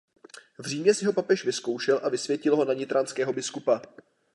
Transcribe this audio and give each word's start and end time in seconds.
V 0.57 0.65
Římě 0.67 0.93
si 0.93 1.05
ho 1.05 1.13
papež 1.13 1.45
vyzkoušel 1.45 1.99
a 2.03 2.09
vysvětil 2.09 2.55
ho 2.55 2.65
na 2.65 2.73
nitranského 2.73 3.33
biskupa. 3.33 3.81